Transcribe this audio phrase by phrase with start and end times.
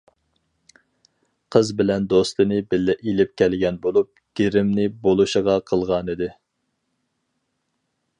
[1.55, 4.09] قىز بىر دوستىنى بىللە ئېلىپ كەلگەن بولۇپ،
[4.41, 6.31] گىرىمنى بولۇشىغا قىلغانىدى.